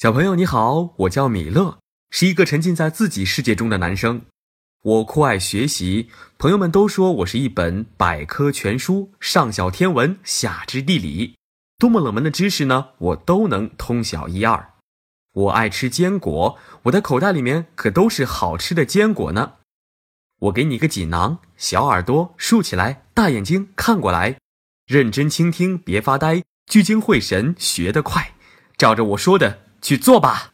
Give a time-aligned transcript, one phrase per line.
[0.00, 1.78] 小朋友你好，我叫米勒，
[2.08, 4.22] 是一个沉浸在自己世界中的男生。
[4.80, 11.36] 我酷爱学习，朋友们都说我是一本百科全书，上晓天文，下知地理，
[11.78, 14.72] 多么冷门的知识呢，我都能通晓一二。
[15.34, 19.56] 我爱吃坚果，我的口袋里面可都是好吃的坚果呢。
[20.38, 24.38] 我给你个锦囊，小耳朵竖起来，大眼睛看过来，
[24.86, 28.32] 认真倾听，别发呆，聚精会神，学得快，
[28.78, 29.66] 照着我说的。
[29.80, 30.52] 去做吧。